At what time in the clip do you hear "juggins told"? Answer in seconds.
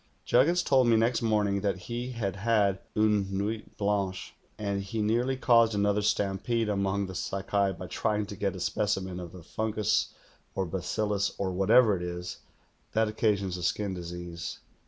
0.25-0.87